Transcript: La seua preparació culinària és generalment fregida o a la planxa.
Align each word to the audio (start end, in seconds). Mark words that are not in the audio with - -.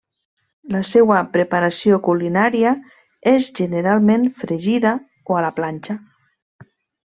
La 0.75 0.79
seua 0.91 1.17
preparació 1.35 1.99
culinària 2.07 2.73
és 3.35 3.51
generalment 3.61 4.27
fregida 4.45 4.95
o 5.33 5.39
a 5.41 5.47
la 5.49 5.55
planxa. 5.61 6.01